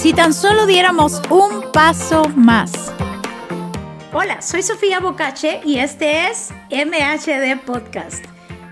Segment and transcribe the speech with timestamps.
[0.00, 2.72] Si tan solo diéramos un paso más.
[4.14, 8.24] Hola, soy Sofía Bocache y este es MHD Podcast.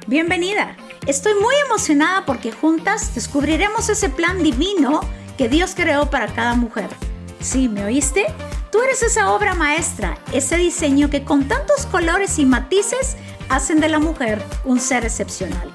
[0.07, 0.75] Bienvenida.
[1.07, 5.01] Estoy muy emocionada porque juntas descubriremos ese plan divino
[5.37, 6.89] que Dios creó para cada mujer.
[7.41, 8.25] ¿Sí, me oíste?
[8.73, 13.19] Tú eres esa obra maestra, ese diseño que con tantos colores y matices
[13.51, 15.71] hacen de la mujer un ser excepcional.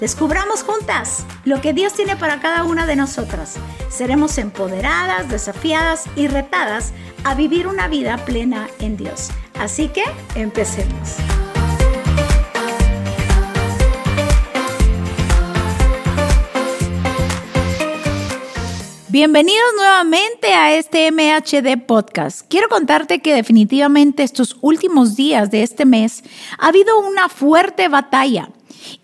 [0.00, 3.56] Descubramos juntas lo que Dios tiene para cada una de nosotras.
[3.88, 6.92] Seremos empoderadas, desafiadas y retadas
[7.24, 9.30] a vivir una vida plena en Dios.
[9.58, 10.04] Así que
[10.34, 11.16] empecemos.
[19.08, 22.42] Bienvenidos nuevamente a este MHD Podcast.
[22.50, 26.22] Quiero contarte que definitivamente estos últimos días de este mes
[26.58, 28.50] ha habido una fuerte batalla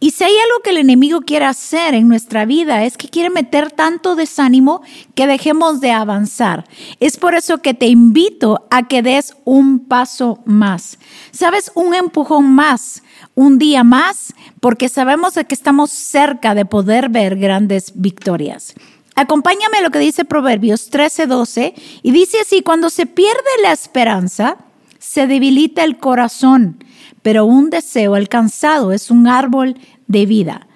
[0.01, 3.31] y si hay algo que el enemigo quiere hacer en nuestra vida es que quiere
[3.31, 4.83] meter tanto desánimo
[5.15, 6.65] que dejemos de avanzar.
[7.01, 10.98] Es por eso que te invito a que des un paso más.
[11.31, 11.71] ¿Sabes?
[11.75, 13.03] Un empujón más,
[13.34, 18.75] un día más, porque sabemos que estamos cerca de poder ver grandes victorias.
[19.15, 24.56] Acompáñame a lo que dice Proverbios 13:12 y dice así, cuando se pierde la esperanza,
[24.99, 26.83] se debilita el corazón
[27.21, 30.67] pero un deseo alcanzado es un árbol de vida.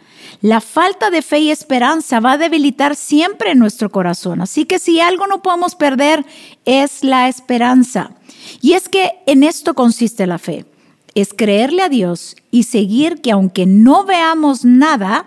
[0.42, 4.40] La falta de fe y esperanza va a debilitar siempre nuestro corazón.
[4.42, 6.24] Así que si algo no podemos perder
[6.64, 8.10] es la esperanza.
[8.60, 10.66] Y es que en esto consiste la fe.
[11.14, 15.26] Es creerle a Dios y seguir que aunque no veamos nada,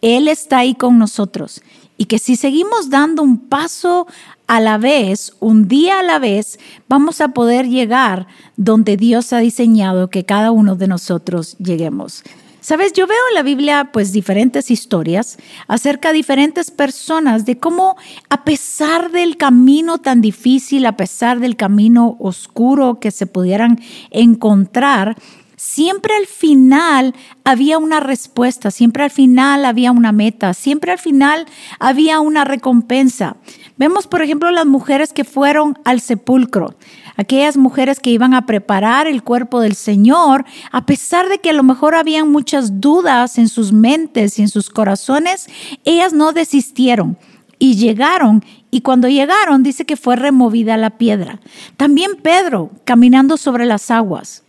[0.00, 1.62] Él está ahí con nosotros.
[1.98, 4.06] Y que si seguimos dando un paso
[4.46, 6.58] a la vez, un día a la vez,
[6.88, 12.22] vamos a poder llegar donde Dios ha diseñado que cada uno de nosotros lleguemos.
[12.66, 15.38] Sabes, yo veo en la Biblia pues diferentes historias
[15.68, 17.96] acerca de diferentes personas de cómo
[18.28, 25.16] a pesar del camino tan difícil, a pesar del camino oscuro que se pudieran encontrar,
[25.56, 31.46] siempre al final había una respuesta, siempre al final había una meta, siempre al final
[31.78, 33.36] había una recompensa.
[33.78, 36.76] Vemos, por ejemplo, las mujeres que fueron al sepulcro,
[37.16, 41.52] aquellas mujeres que iban a preparar el cuerpo del Señor, a pesar de que a
[41.52, 45.48] lo mejor habían muchas dudas en sus mentes y en sus corazones,
[45.84, 47.18] ellas no desistieron
[47.58, 51.40] y llegaron y cuando llegaron dice que fue removida la piedra.
[51.76, 54.42] También Pedro caminando sobre las aguas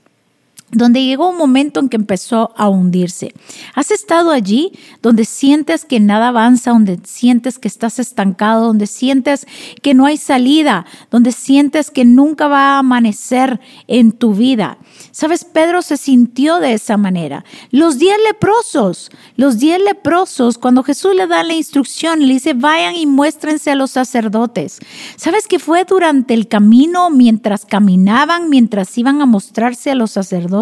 [0.72, 3.34] donde llegó un momento en que empezó a hundirse.
[3.74, 9.48] ¿Has estado allí donde sientes que nada avanza, donde sientes que estás estancado, donde sientes
[9.82, 14.78] que no hay salida, donde sientes que nunca va a amanecer en tu vida?
[15.12, 17.46] Sabes, Pedro se sintió de esa manera.
[17.72, 22.96] Los diez leprosos, los diez leprosos, cuando Jesús le da la instrucción, le dice, vayan
[22.96, 24.80] y muéstrense a los sacerdotes.
[25.16, 30.57] ¿Sabes que fue durante el camino, mientras caminaban, mientras iban a mostrarse a los sacerdotes?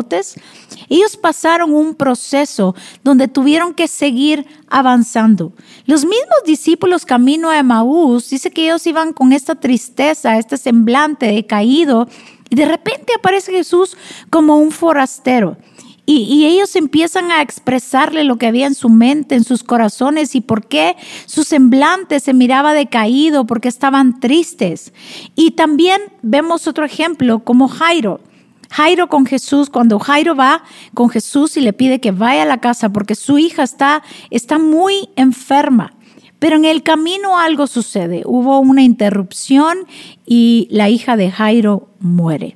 [0.89, 5.53] Ellos pasaron un proceso donde tuvieron que seguir avanzando.
[5.85, 11.27] Los mismos discípulos camino a Emaús, dice que ellos iban con esta tristeza, este semblante
[11.27, 12.07] decaído,
[12.49, 13.97] y de repente aparece Jesús
[14.29, 15.57] como un forastero.
[16.07, 20.41] Y, ellos empiezan a expresarle lo que había en su mente, en sus corazones y
[20.41, 20.95] por qué
[21.25, 24.93] su semblante se miraba decaído, porque estaban tristes.
[25.35, 28.19] Y también vemos otro ejemplo como Jairo.
[28.71, 32.59] Jairo con Jesús, cuando Jairo va con Jesús y le pide que vaya a la
[32.59, 35.93] casa porque su hija está, está muy enferma.
[36.39, 38.23] Pero en el camino algo sucede.
[38.25, 39.79] Hubo una interrupción
[40.25, 42.55] y la hija de Jairo muere.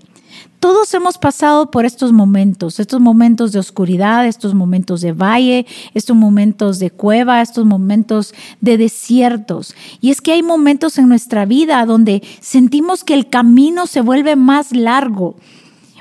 [0.59, 6.18] Todos hemos pasado por estos momentos, estos momentos de oscuridad, estos momentos de valle, estos
[6.18, 9.74] momentos de cueva, estos momentos de desiertos.
[10.02, 14.36] Y es que hay momentos en nuestra vida donde sentimos que el camino se vuelve
[14.36, 15.38] más largo,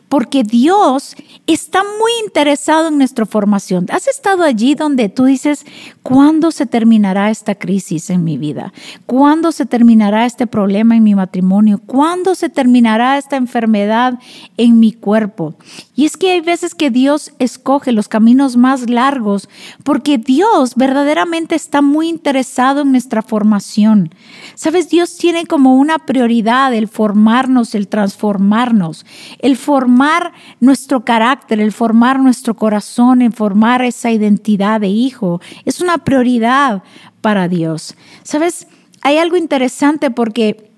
[0.08, 3.86] porque Dios está muy interesado en nuestra formación.
[3.91, 5.64] ¿Has estado allí donde tú dices,
[6.02, 8.72] ¿cuándo se terminará esta crisis en mi vida?
[9.06, 11.80] ¿Cuándo se terminará este problema en mi matrimonio?
[11.84, 14.18] ¿Cuándo se terminará esta enfermedad
[14.56, 15.54] en mi cuerpo?
[15.94, 19.48] Y es que hay veces que Dios escoge los caminos más largos
[19.84, 24.10] porque Dios verdaderamente está muy interesado en nuestra formación.
[24.54, 29.04] Sabes, Dios tiene como una prioridad el formarnos, el transformarnos,
[29.41, 29.56] el
[30.60, 36.83] nuestro carácter el formar nuestro corazón, el formar esa identidad de hijo, es una prioridad
[37.21, 37.95] para Dios.
[38.22, 38.66] ¿Sabes?
[39.03, 40.68] Hay algo interesante porque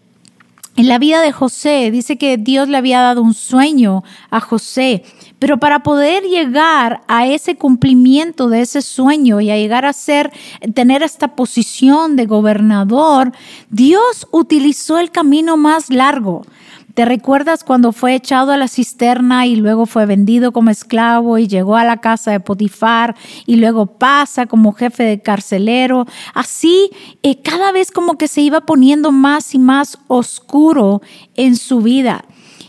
[0.77, 5.03] En la vida de José dice que Dios le había dado un sueño a José,
[5.39, 10.33] pero para poder llegar a ese cumplimiento de ese sueño y a llegar a ser
[10.75, 13.33] tener esta posición de gobernador,
[13.69, 16.47] Dios utilizó el camino más largo.
[17.01, 21.49] ¿Te recuerdas cuando fue echado a la cisterna y luego fue vendido como esclavo y
[21.49, 23.17] llegó a la casa de Potifar
[23.47, 26.05] y luego pasa como jefe de carcelero?
[26.35, 26.91] Así,
[27.23, 31.01] eh, cada vez como que se iba poniendo más y más oscuro
[31.37, 32.23] en su vida.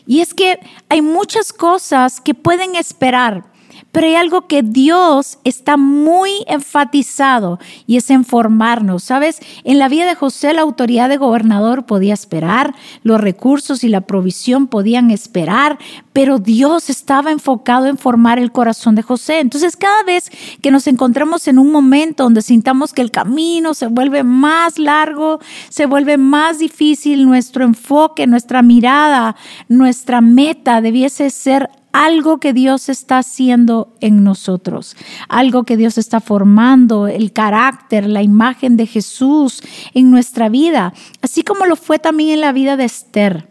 [0.07, 3.50] Y es que hay muchas cosas que pueden esperar,
[3.91, 9.03] pero hay algo que Dios está muy enfatizado y es en formarnos.
[9.03, 9.39] ¿Sabes?
[9.63, 14.01] En la vida de José la autoridad de gobernador podía esperar, los recursos y la
[14.01, 15.77] provisión podían esperar,
[16.13, 19.39] pero Dios estaba enfocado en formar el corazón de José.
[19.39, 20.31] Entonces cada vez
[20.61, 25.39] que nos encontramos en un momento donde sintamos que el camino se vuelve más largo,
[25.69, 29.35] se vuelve más difícil, nuestro enfoque, nuestra mirada,
[29.67, 34.95] nuestra meta debiese ser algo que Dios está haciendo en nosotros,
[35.29, 39.61] algo que Dios está formando, el carácter, la imagen de Jesús
[39.93, 43.50] en nuestra vida, así como lo fue también en la vida de Esther.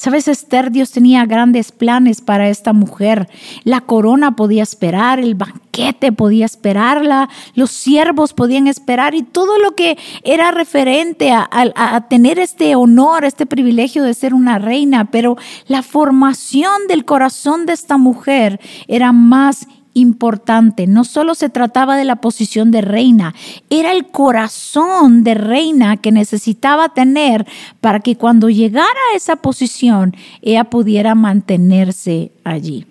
[0.00, 3.28] Sabes, Esther, Dios tenía grandes planes para esta mujer.
[3.64, 9.72] La corona podía esperar, el banquete podía esperarla, los siervos podían esperar y todo lo
[9.72, 15.10] que era referente a, tener este honor, este privilegio de ser una reina.
[15.10, 15.36] Pero
[15.66, 18.58] la formación del corazón de esta mujer
[18.88, 19.66] era más.
[20.86, 23.34] No solo se trataba de la posición de reina,
[23.68, 27.46] era el corazón de reina que necesitaba tener
[27.80, 32.86] para que cuando llegara a esa posición ella pudiera mantenerse allí.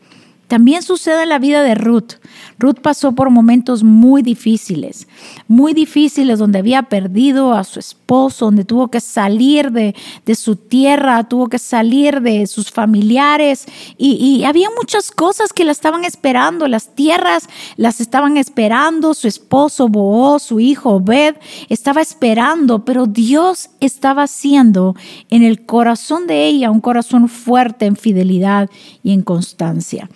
[0.50, 2.14] También sucede en la vida de Ruth.
[2.58, 5.08] Ruth pasó por momentos muy difíciles,
[5.48, 9.94] muy difíciles donde había perdido a su esposo, donde tuvo que salir de,
[10.34, 15.72] su tierra, tuvo que salir de sus familiares y, y, había muchas cosas que la
[15.72, 17.48] estaban esperando, las tierras
[17.78, 21.36] las estaban esperando, su esposo Booz, su hijo Obed
[21.70, 24.96] estaba esperando, pero Dios estaba haciendo
[25.30, 28.68] en el corazón de ella un corazón fuerte en fidelidad
[29.04, 30.10] y en constancia.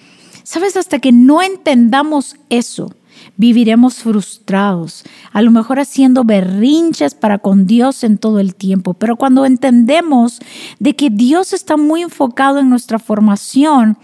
[0.43, 2.93] Sabes, hasta que no entendamos eso,
[3.37, 8.93] viviremos frustrados, a lo mejor haciendo berrinches para con Dios en todo el tiempo.
[8.93, 10.39] Pero cuando entendemos
[10.79, 13.97] de que Dios está muy enfocado en nuestra formación,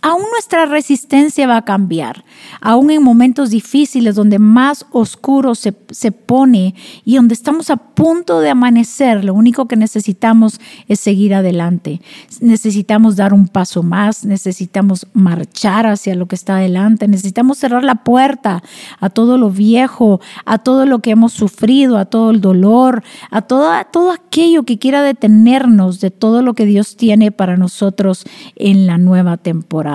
[0.00, 2.24] aún nuestra resistencia va a cambiar,
[2.60, 6.74] aún en momentos difíciles donde más oscuro se, se, pone
[7.04, 12.00] y donde estamos a punto de amanecer, lo único que necesitamos es seguir adelante.
[12.40, 17.96] Necesitamos dar un paso más, necesitamos marchar hacia lo que está adelante, necesitamos cerrar la
[17.96, 18.62] puerta
[19.00, 23.42] a todo lo viejo, a todo lo que hemos sufrido, a todo el dolor, a
[23.42, 28.24] todo, todo aquello que quiera detenernos de todo lo que Dios tiene para nosotros
[28.56, 29.87] en la nueva temporada.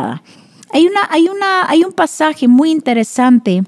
[0.72, 3.64] Hay, una, hay, una, hay un pasaje muy interesante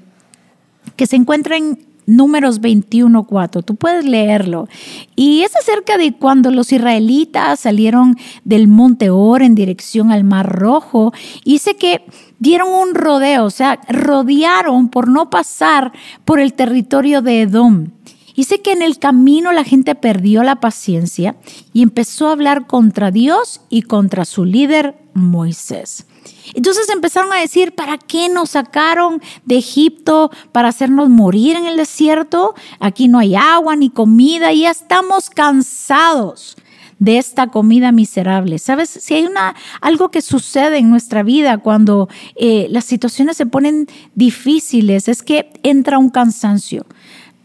[0.96, 3.64] que se encuentra en Números 21.4.
[3.64, 4.68] Tú puedes leerlo.
[5.16, 10.48] Y es acerca de cuando los israelitas salieron del monte Or en dirección al Mar
[10.48, 11.12] Rojo.
[11.44, 12.04] Y dice que
[12.38, 15.92] dieron un rodeo, o sea, rodearon por no pasar
[16.24, 17.88] por el territorio de Edom.
[18.36, 21.36] Dice que en el camino la gente perdió la paciencia
[21.72, 26.06] y empezó a hablar contra Dios y contra su líder Moisés.
[26.54, 31.76] Entonces empezaron a decir, ¿para qué nos sacaron de Egipto para hacernos morir en el
[31.76, 32.54] desierto?
[32.80, 36.56] Aquí no hay agua ni comida y ya estamos cansados
[36.98, 38.58] de esta comida miserable.
[38.58, 38.88] ¿Sabes?
[38.88, 43.86] Si hay una, algo que sucede en nuestra vida cuando eh, las situaciones se ponen
[44.14, 46.86] difíciles, es que entra un cansancio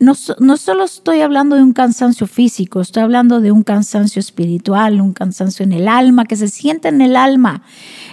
[0.02, 5.00] no, no solo estoy hablando de un cansancio físico, estoy hablando de un cansancio espiritual,
[5.00, 7.62] un cansancio en el alma, que se siente en el alma.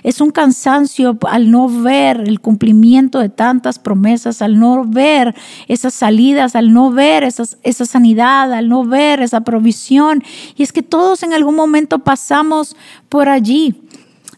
[0.02, 5.34] Es un cansancio al no ver el cumplimiento de tantas promesas, al no ver
[5.66, 10.22] esas salidas, al no ver esas, esa sanidad, al no ver esa provisión.
[10.56, 12.76] Y es que todos en algún momento pasamos
[13.08, 13.80] por allí.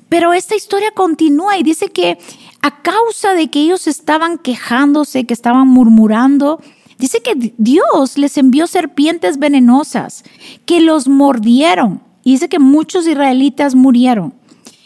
[0.09, 2.17] Pero esta historia continúa y dice que
[2.63, 6.61] a causa de que ellos estaban quejándose, que estaban murmurando,
[7.01, 10.23] Dice que Dios les envió serpientes venenosas
[10.67, 12.03] que los mordieron.
[12.23, 14.35] Y dice que muchos israelitas murieron.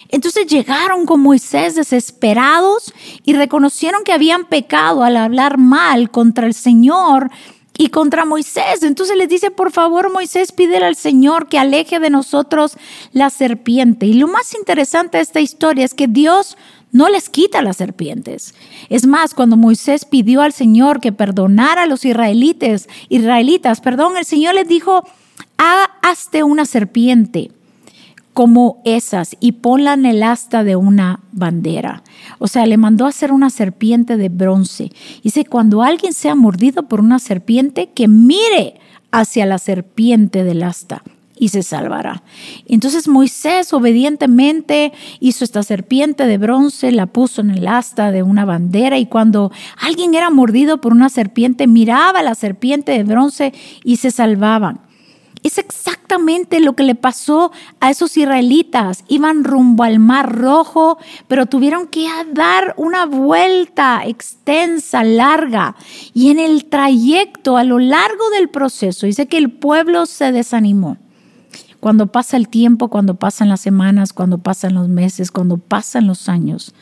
[0.08, 2.94] Entonces llegaron con Moisés desesperados
[3.24, 7.32] y reconocieron que habían pecado al hablar mal contra el Señor
[7.76, 8.84] y contra Moisés.
[8.84, 12.76] Entonces les dice, por favor, Moisés, pídele al Señor que aleje de nosotros
[13.12, 14.06] la serpiente.
[14.06, 16.56] Y lo más interesante de esta historia es que Dios
[16.94, 18.54] no les quita las serpientes.
[18.88, 24.24] Es más, cuando Moisés pidió al Señor que perdonara a los israelitas, israelitas, perdón, el
[24.24, 25.04] Señor les dijo,
[26.02, 27.50] hazte una serpiente.
[28.32, 32.02] como esas y ponla en el asta de una bandera.
[32.40, 34.90] O sea, le mandó a hacer una serpiente de bronce.
[35.22, 38.74] Dice, cuando alguien sea mordido por una serpiente, que mire
[39.12, 41.04] hacia la serpiente del asta
[41.36, 42.22] y se salvará.
[42.66, 48.44] Entonces Moisés obedientemente hizo esta serpiente de bronce, la puso en el asta de una
[48.44, 53.96] bandera y cuando alguien era mordido por una serpiente, miraba la serpiente de bronce y
[53.96, 54.80] se salvaban.
[55.44, 59.04] Es exactamente lo que le pasó a esos israelitas.
[59.08, 60.96] Iban rumbo al Mar Rojo,
[61.28, 65.76] pero tuvieron que dar una vuelta extensa, larga.
[66.14, 70.96] Y en el trayecto, a lo largo del proceso, dice que el pueblo se desanimó.
[71.84, 76.30] Cuando pasa el tiempo, cuando pasan las semanas, cuando pasan los meses, cuando pasan los
[76.30, 76.74] años,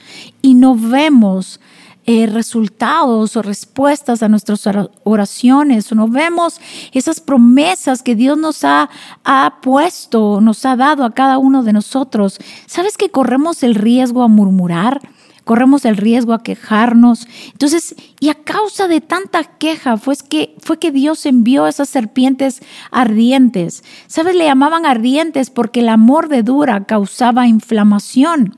[0.43, 1.59] y no vemos
[2.07, 4.63] eh, resultados o respuestas a nuestras
[5.03, 6.61] oraciones, o no vemos
[6.93, 8.91] esas promesas que Dios nos ha,
[9.25, 12.39] ha puesto, nos ha dado a cada uno de nosotros.
[12.67, 15.01] ¿Sabes que corremos el riesgo a murmurar?
[15.45, 17.27] Corremos el riesgo a quejarnos.
[17.53, 22.63] Entonces, y a causa de tanta queja fue que, fue que Dios envió esas serpientes
[22.91, 23.85] ardientes.
[24.07, 24.35] ¿Sabes?
[24.37, 28.57] Le llamaban ardientes porque el amor de dura causaba inflamación.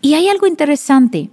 [0.00, 1.30] Y hay algo interesante.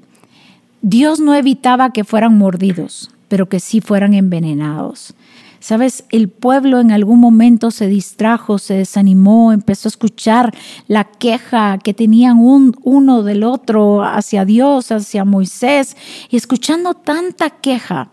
[0.82, 5.16] Dios no evitaba que fueran mordidos, pero que sí fueran envenenados.
[5.60, 10.54] Sabes, el pueblo en algún momento se distrajo, se desanimó, empezó a escuchar
[10.88, 15.98] la queja que tenían uno del otro hacia Dios, hacia Moisés,
[16.30, 18.12] y escuchando tanta queja,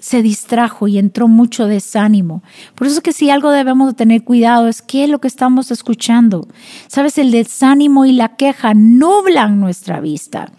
[0.00, 2.42] se distrajo y entró mucho desánimo.
[2.74, 5.70] Por eso que si algo debemos de tener cuidado es qué es lo que estamos
[5.70, 6.48] escuchando.
[6.88, 10.50] Sabes, el desánimo y la queja nublan nuestra vista.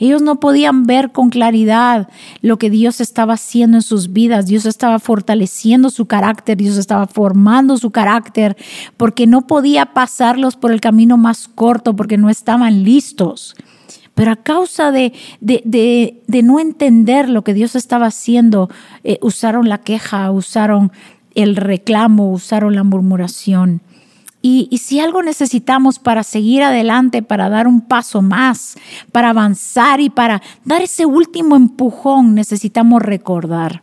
[0.00, 2.08] Ellos no podían ver con claridad
[2.40, 4.46] lo que Dios estaba haciendo en sus vidas.
[4.46, 8.56] Dios estaba fortaleciendo su carácter, Dios estaba formando su carácter,
[8.96, 13.54] porque no podía pasarlos por el camino más corto, porque no estaban listos.
[14.14, 18.70] Pero a causa de, de, no entender lo que Dios estaba haciendo,
[19.04, 20.92] eh, usaron la queja, usaron
[21.34, 23.82] el reclamo, usaron la murmuración.
[24.42, 28.76] Y, si algo necesitamos para seguir adelante, para dar un paso más,
[29.12, 33.82] para avanzar y para dar ese último empujón, necesitamos recordar.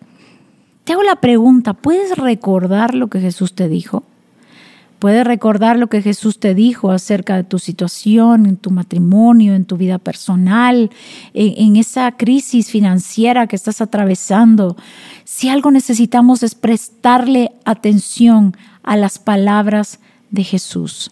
[0.84, 4.04] Te hago la pregunta, ¿puedes recordar lo que Jesús te dijo?
[4.98, 9.66] ¿Puedes recordar lo que Jesús te dijo acerca de tu situación, en tu matrimonio, en
[9.66, 10.90] tu vida personal,
[11.36, 14.76] en, en, esa crisis financiera que estás atravesando?
[15.24, 21.12] Si algo necesitamos es prestarle atención a las palabras de Jesús.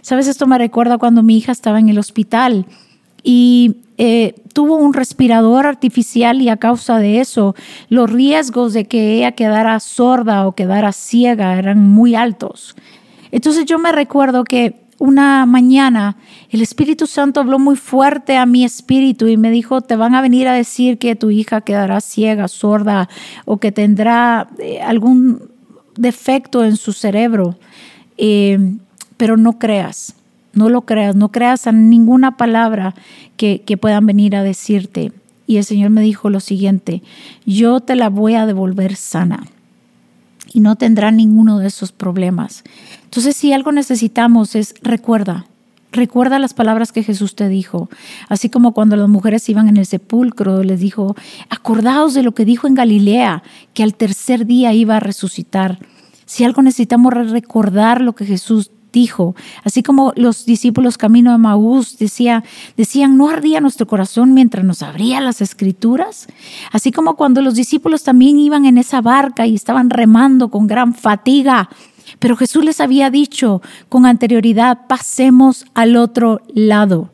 [0.00, 2.66] Sabes, esto me recuerda cuando mi hija estaba en el hospital
[3.22, 7.54] y eh, tuvo un respirador artificial y a causa de eso
[7.88, 12.74] los riesgos de que ella quedara sorda o quedara ciega eran muy altos.
[13.30, 16.16] Entonces yo me recuerdo que una mañana
[16.50, 20.20] el Espíritu Santo habló muy fuerte a mi espíritu y me dijo, te van a
[20.20, 23.08] venir a decir que tu hija quedará ciega, sorda
[23.44, 25.50] o que tendrá eh, algún
[25.96, 27.56] defecto en su cerebro.
[28.24, 28.76] Eh,
[29.16, 30.14] pero no creas,
[30.52, 32.94] no lo creas, no creas a ninguna palabra
[33.36, 35.10] que, que puedan venir a decirte.
[35.48, 37.02] Y el Señor me dijo lo siguiente,
[37.46, 39.42] yo te la voy a devolver sana
[40.54, 42.62] y no tendrá ninguno de esos problemas.
[43.02, 45.46] Entonces, si algo necesitamos es recuerda,
[45.90, 47.90] recuerda las palabras que Jesús te dijo,
[48.28, 51.16] así como cuando las mujeres iban en el sepulcro, les dijo,
[51.50, 53.42] acordaos de lo que dijo en Galilea,
[53.74, 55.80] que al tercer día iba a resucitar.
[56.32, 61.98] Si algo necesitamos recordar lo que Jesús dijo, así como los discípulos camino de Maús
[61.98, 62.42] decía,
[62.74, 66.28] decían, ¿no ardía nuestro corazón mientras nos abría las escrituras?
[66.70, 70.94] Así como cuando los discípulos también iban en esa barca y estaban remando con gran
[70.94, 71.68] fatiga,
[72.18, 73.60] pero Jesús les había dicho
[73.90, 77.10] con anterioridad, pasemos al otro lado.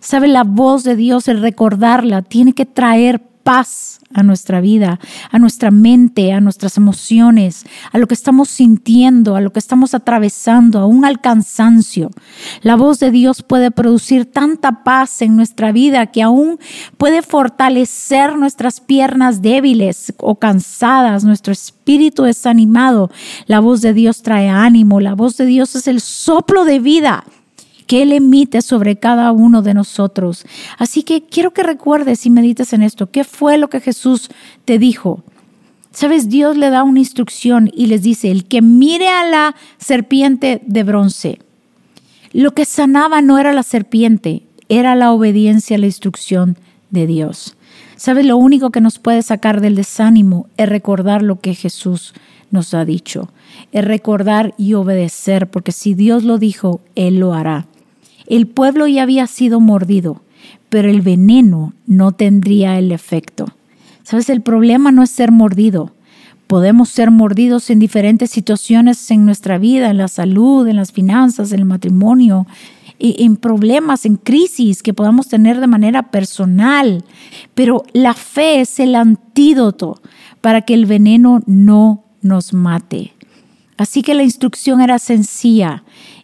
[0.00, 0.28] ¿Sabe?
[0.28, 5.70] La voz de Dios, el recordarla, tiene que traer paz a nuestra vida, a nuestra
[5.70, 11.04] mente, a nuestras emociones, a lo que estamos sintiendo, a lo que estamos atravesando, aún
[11.04, 12.10] al cansancio.
[12.62, 16.58] La voz de Dios puede producir tanta paz en nuestra vida que aún
[16.98, 23.10] puede fortalecer nuestras piernas débiles o cansadas, nuestro espíritu desanimado.
[23.46, 27.24] La voz de Dios trae ánimo, la voz de Dios es el soplo de vida
[27.92, 30.46] que Él emite sobre cada uno de nosotros.
[30.78, 33.10] Así que quiero que recuerdes y medites en esto.
[33.10, 34.30] ¿Qué fue lo que Jesús
[34.64, 35.22] te dijo?
[35.90, 40.62] Sabes, Dios le da una instrucción y les dice, el que mire a la serpiente
[40.64, 41.38] de bronce.
[42.32, 46.56] Lo que sanaba no era la serpiente, era la obediencia a la instrucción
[46.88, 47.58] de Dios.
[47.96, 52.14] Sabes, lo único que nos puede sacar del desánimo es recordar lo que Jesús
[52.50, 53.28] nos ha dicho,
[53.70, 57.66] es recordar y obedecer, porque si Dios lo dijo, Él lo hará.
[58.26, 60.22] El pueblo ya había sido mordido,
[60.68, 63.46] pero el veneno no tendría el efecto.
[64.02, 65.92] Sabes, el problema no es ser mordido.
[66.46, 71.52] Podemos ser mordidos en diferentes situaciones en nuestra vida, en la salud, en las finanzas,
[71.52, 72.46] en el matrimonio,
[72.98, 77.04] en problemas, en crisis que podamos tener de manera personal.
[77.54, 80.00] Pero la fe es el antídoto
[80.40, 83.12] para que el veneno no nos mate.
[83.76, 85.82] Así que la instrucción era sencilla.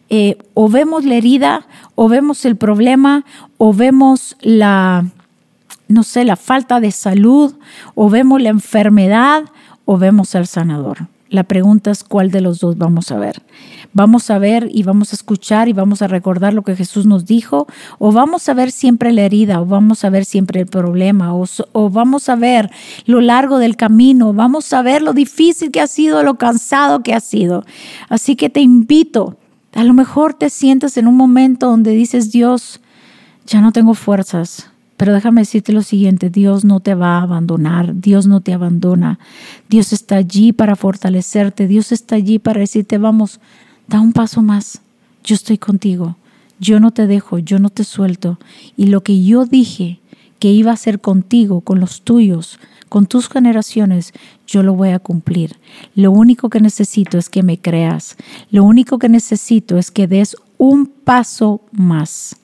[0.09, 3.25] Eh, o vemos la herida, o vemos el problema,
[3.57, 5.05] o vemos la,
[5.87, 7.55] no sé, la falta de salud,
[7.95, 9.43] o vemos la enfermedad,
[9.85, 11.07] o vemos al sanador.
[11.29, 13.43] La pregunta es cuál de los dos vamos a ver.
[13.93, 17.25] ¿Vamos a ver y vamos a escuchar y vamos a recordar lo que Jesús nos
[17.25, 17.67] dijo?
[17.97, 19.61] ¿O vamos a ver siempre la herida?
[19.61, 21.35] ¿O vamos a ver siempre el problema?
[21.35, 22.69] ¿O, o vamos a ver
[23.05, 24.33] lo largo del camino?
[24.33, 27.63] ¿Vamos a ver lo difícil que ha sido, lo cansado que ha sido?
[28.09, 29.38] Así que te invito.
[29.73, 32.79] A lo mejor te sientas en un momento donde dices, Dios,
[33.45, 37.95] ya no tengo fuerzas, pero déjame decirte lo siguiente, Dios no te va a abandonar,
[37.95, 39.19] Dios no te abandona,
[39.69, 43.39] Dios está allí para fortalecerte, Dios está allí para decirte, vamos,
[43.87, 44.81] da un paso más,
[45.23, 46.17] yo estoy contigo,
[46.59, 48.39] yo no te dejo, yo no te suelto,
[48.75, 49.99] y lo que yo dije
[50.39, 52.59] que iba a hacer contigo, con los tuyos,
[52.89, 54.13] con tus generaciones,
[54.47, 55.57] yo lo voy a cumplir.
[55.95, 58.17] Lo único que necesito es que me creas,
[58.51, 62.35] lo único que necesito es que des un paso más.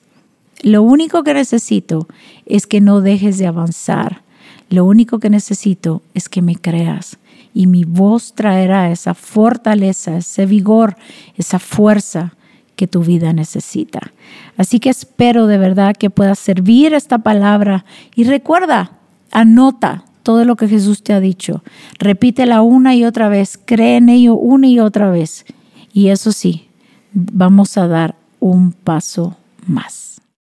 [0.62, 2.08] Lo único que necesito
[2.46, 4.22] es que no dejes de avanzar.
[4.70, 7.18] Lo único que necesito es que me creas
[7.54, 10.96] y mi voz traerá esa fortaleza, ese vigor,
[11.36, 12.34] esa fuerza
[12.74, 14.12] que tu vida necesita.
[14.56, 17.84] Así que espero de verdad que puedas servir esta palabra
[18.14, 18.92] y recuerda,
[19.30, 21.62] anota todo lo que Jesús te ha dicho.
[22.00, 25.46] Repítela una y otra vez, cree en ello una y otra vez.
[25.92, 26.66] Y eso sí,
[27.12, 29.36] vamos a dar un paso
[29.68, 30.05] más.